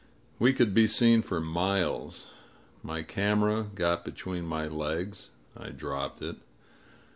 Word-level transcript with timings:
We 0.39 0.51
could 0.51 0.73
be 0.73 0.87
seen 0.87 1.21
for 1.21 1.39
miles. 1.39 2.33
My 2.81 3.03
camera 3.03 3.67
got 3.75 4.03
between 4.03 4.45
my 4.45 4.65
legs. 4.65 5.29
I 5.55 5.69
dropped 5.69 6.23
it. 6.23 6.37